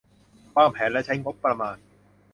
[0.55, 1.77] วางแผนและใช้งบประมาณ